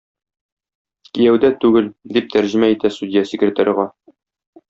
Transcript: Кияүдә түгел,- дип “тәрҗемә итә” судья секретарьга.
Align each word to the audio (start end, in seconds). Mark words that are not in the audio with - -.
Кияүдә 1.17 1.51
түгел,- 1.65 1.91
дип 2.17 2.33
“тәрҗемә 2.37 2.71
итә” 2.77 2.93
судья 2.97 3.25
секретарьга. 3.35 3.89